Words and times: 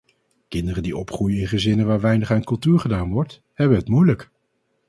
Kinderen 0.47 0.83
die 0.83 0.97
opgroeien 0.97 1.39
in 1.39 1.47
gezinnen 1.47 1.85
waar 1.85 1.99
weinig 1.99 2.31
aan 2.31 2.43
cultuur 2.43 2.79
gedaan 2.79 3.11
wordt, 3.11 3.41
hebben 3.53 3.77
het 3.77 3.87
moeilijk. 3.87 4.29